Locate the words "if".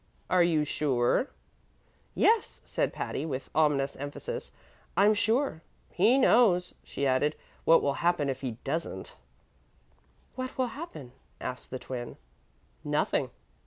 8.27-8.41